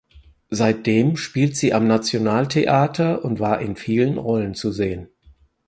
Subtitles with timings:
[0.49, 5.09] Seitdem spielt sie am Nationaltheater und war in vielen Rollen zu sehen.